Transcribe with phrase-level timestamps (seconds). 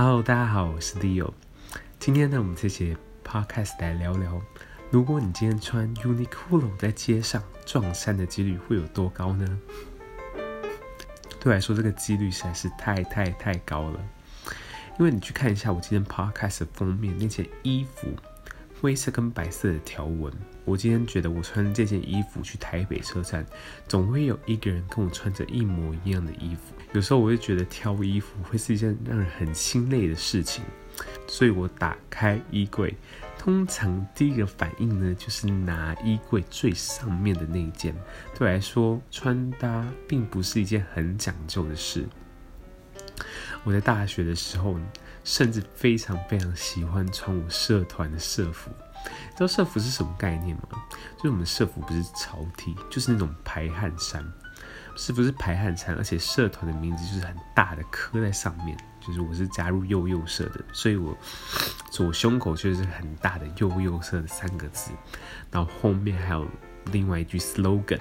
[0.00, 1.32] Hello，大家好，我是 Leo。
[1.98, 4.40] 今天呢，我们这节 Podcast 来聊聊，
[4.92, 9.58] 如果你今天穿 Uniqlo 在街上撞衫的几率会有多高呢？
[11.40, 14.00] 对我来说，这个几率实在是太太太高了。
[15.00, 18.06] 因为你去看一下我今天 Podcast 的封面那件衣服，
[18.80, 20.32] 灰色跟白色的条纹。
[20.64, 23.44] 我今天觉得我穿这件衣服去台北车站，
[23.86, 26.74] 总会有一个人跟我穿着一模一样的衣服。
[26.92, 30.64] 有时候我会觉得挑衣服会是一件让人很心累的事情，
[31.26, 32.94] 所以我打开衣柜，
[33.38, 37.94] 通常第一个反应呢就是拿衣柜最上面的那一件。
[38.34, 42.06] 对我来说，穿搭并不是一件很讲究的事。
[43.68, 44.78] 我在大学的时候，
[45.24, 48.70] 甚至非常非常喜欢穿我社团的社服。
[49.04, 50.82] 知道社服是什么概念吗？
[51.18, 54.24] 就是我们社服不是朝 T，就是那种排汗衫，
[54.96, 55.94] 是不是排汗衫？
[55.96, 58.74] 而且社团的名字就是很大的刻在上面，
[59.06, 61.14] 就是我是加入幼幼社的，所以我
[61.90, 64.92] 左胸口就是很大的幼幼社的三个字，
[65.50, 66.48] 然后后面还有
[66.86, 68.00] 另外一句 slogan，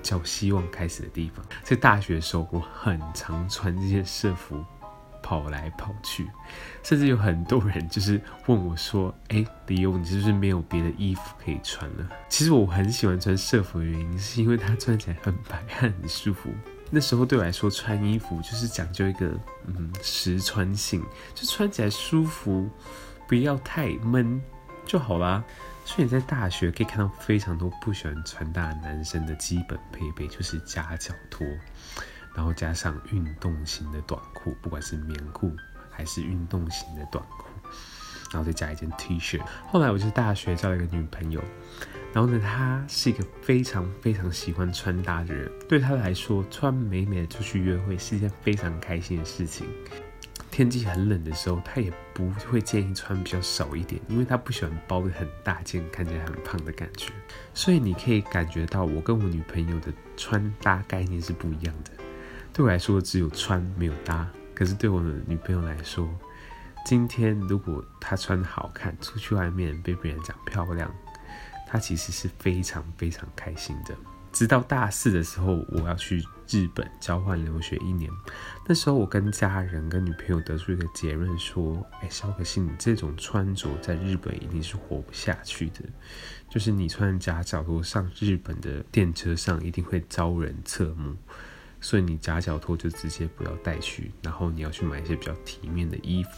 [0.00, 1.44] 叫希望开始的地方。
[1.64, 4.64] 在大学的时候，我很常穿这些社服。
[5.32, 6.28] 跑来跑去，
[6.82, 16.50] 甚至有很多人就是问我说：“哎，李优，你是不是没有别的衣服可以穿了？”其实我很喜欢穿社服的原因，是因为它穿起来很白、很舒服。
[16.90, 19.32] 那时候对我来说，穿衣服就是讲究一个
[19.64, 21.02] 嗯实穿性，
[21.34, 22.68] 就穿起来舒服，
[23.26, 24.38] 不要太闷
[24.84, 25.42] 就好啦。
[25.86, 31.46] 所以你在大学可以看到非常多不喜欢穿搭的男生的基本配备，就是夹脚拖。
[32.34, 35.54] 然后加上运动型的短裤，不管是棉裤
[35.90, 37.46] 还是运动型的短裤，
[38.32, 39.40] 然后再加一件 T 恤。
[39.66, 41.42] 后来我就是大学交了一个女朋友，
[42.12, 45.50] 然后呢，她是一个非常非常喜欢穿搭的人。
[45.68, 49.66] 对她来说，穿美美的出去约会是一件非常开心的事情。
[50.50, 57.10] 天气很冷的时候，她也不会建议穿比较少一点，因为她不喜欢包的很大件，看起来很胖的感觉。
[57.54, 61.90] 所以你可以感觉到，我跟我女朋友的穿搭概念是不一样的。
[62.52, 64.28] 对我来说，只有穿没有搭。
[64.54, 66.08] 可是对我的女朋友来说，
[66.84, 70.94] 今天如果她穿得好看，出去外面被别人讲漂亮，
[71.66, 73.96] 她其实是非常非常开心的。
[74.30, 78.10] 直到大四的时候，我要去日本交换留学一年。
[78.66, 85.80] 那时候，我跟家人、跟女朋友得出一个结论，说：“哎，小可心，你这种穿着在日本一定是活不下去的。
[86.48, 91.16] 就是你穿夹脚拖上日本的电车上，一定会招人侧目。”
[91.82, 96.30] 所以你夹脚拖就直接不要带去，然后你要去买一些比较体面的衣服。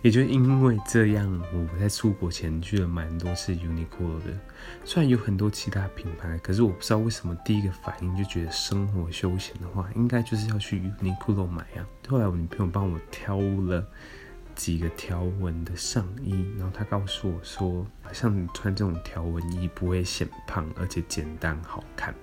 [0.00, 4.38] 也就因为这样，我在出国前去了蛮多次 Uniqlo 的。
[4.84, 11.86] 虽然有很多其他品牌，可是我不知道为什么第一个反应就觉得生活休闲的话，应该就是要去 Uniqlo 买啊。
[12.08, 13.84] 后来我女朋友帮我挑了
[14.54, 22.14] 几个条纹的上衣，然后她告诉我说，像你穿这种条纹衣不会显胖，而且简单好看。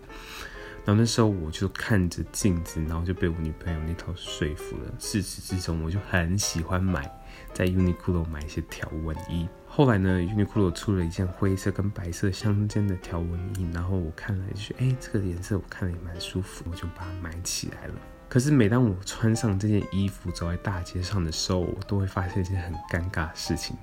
[0.86, 4.94] 然后那时候我就看着镜子，然后就被我女朋友那套说服了。
[5.00, 7.12] 自始至终，我就很喜欢买
[7.54, 9.50] 在 Uniqlo 买一些条纹衣。
[9.68, 17.94] 后来呢，Uniqlo 出了一件灰色跟白色相间的条纹衣，然后我看了就觉得，哎，这个颜色我看了也蛮舒服，我就把它买起来了。
[18.30, 23.76] 可是每当我穿上这件衣服走在大街上的时候，我都会发现一件很尴尬的事情，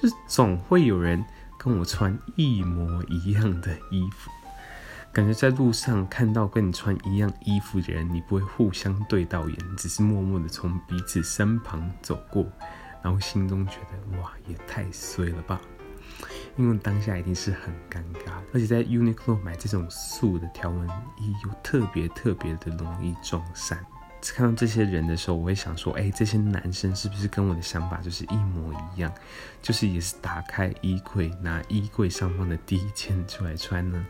[0.00, 1.22] 就是总会有人
[1.58, 4.30] 跟我穿一模一样的衣服。
[5.16, 12.44] 感觉在路上看到跟你穿一样衣服的人，你不会互相对到眼，只是默默的从彼此身旁走过，
[13.02, 15.58] 然后心中觉得哇，也太衰了吧！
[16.58, 23.82] 因为当下一定是很尴尬，而且在 Uniqlo 买这种素的条纹衣，又特别特别的容易撞衫。
[24.32, 29.12] 看到这些人的时候，我会想说，哎，这些男生是不是跟我的想法就是一模一样？
[29.62, 34.06] 就是也是打开衣柜，拿衣柜上方的第一件出来穿呢？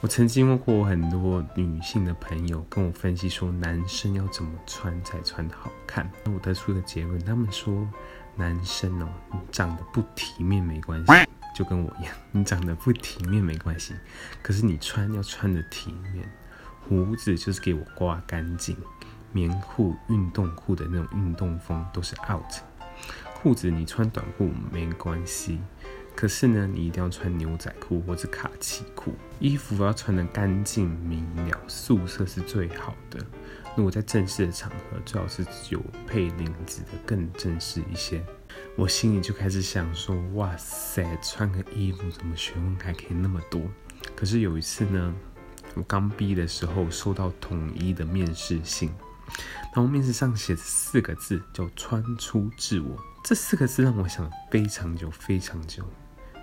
[0.00, 6.10] 我曾经问过我很多女性的朋友，跟我分析说，男生要怎么穿才穿得好看？
[6.26, 7.86] 我得出的结论，他们说，
[8.36, 11.12] 男生哦，你长得不体面没关系，
[11.54, 13.94] 就跟我一样，你长得不体面没关系，
[14.42, 16.28] 可是你穿要穿得体面，
[16.88, 18.76] 胡子就是给我刮干净。
[19.32, 22.62] 棉裤、运动裤的那种运动风都是 out，
[23.40, 25.60] 裤子你穿短裤没关系，
[26.16, 29.14] 可是呢，你一定要穿牛仔裤或者卡其裤。
[29.38, 33.24] 衣服要穿的干净明了，素色是最好的。
[33.76, 38.20] 如果在正式的场合，最好是有配领子的，更正式一些。
[38.74, 43.62] 我心里就开始想说，哇塞，穿个衣服怎么学问还可以那么多？
[44.16, 45.14] 可是有一次呢，
[45.74, 48.90] 我刚毕业的时候收到统一的面试信。
[49.74, 52.96] 然后面试上写着四个字，叫“穿出自我”。
[53.24, 55.84] 这四个字让我想了非常久，非常久。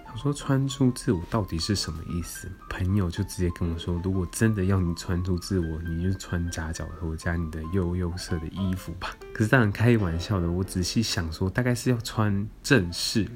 [0.05, 2.49] 想说“穿出自我”到底是什么意思？
[2.69, 10.49] 朋友就直接跟我说：“如果真的要你穿出自我，你就穿夹脚拖加你的幼幼色的衣服吧。”可是当然开玩笑的。
[10.49, 13.27] 我仔细想说，大概是要穿正式，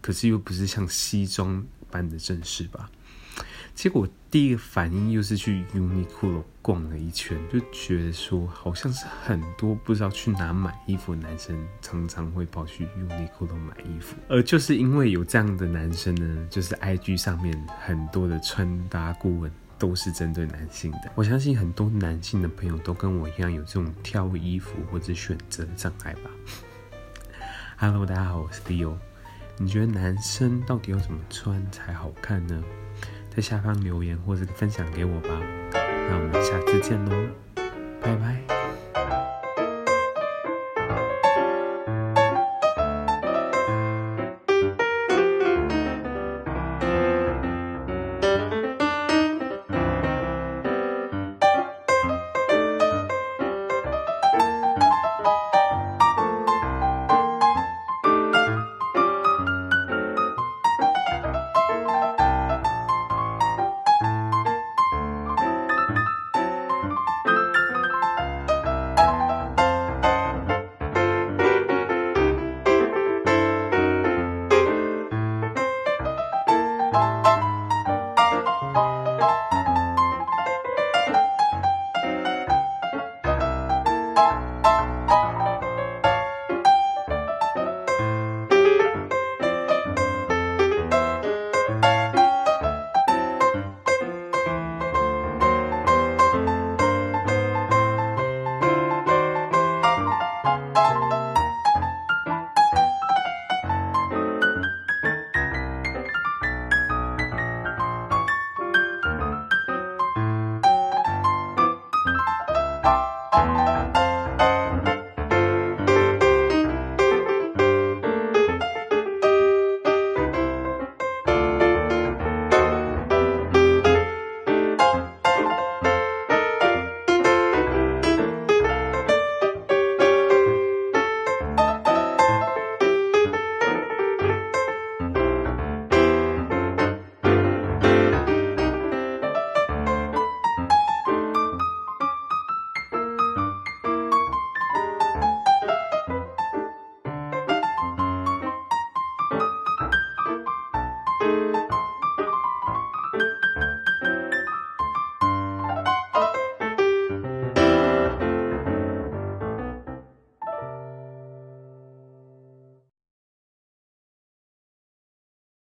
[0.00, 2.88] 可是又不是像西装般的正式吧。
[3.80, 21.10] 结果第一个反应又是去 Uniqlo 逛了一圈，就觉得说好像是很多不知道去哪买衣服的男生常常会跑去 Uniqlo 买衣服，而就是因为有这样的男生呢，就是 IG 上面很多的穿搭顾问都是针对男性的。
[21.14, 26.30] 我相信很多男性的朋友都跟我一样有这种挑衣服或者选择障碍吧。
[27.78, 28.94] Hello，大家好，我是 Leo。
[29.56, 32.62] 你觉得男生到底要怎么穿才好看呢？
[33.34, 35.28] 在下方留言或者分享给我吧，
[35.72, 37.28] 那我们下次见喽，
[38.02, 38.59] 拜拜。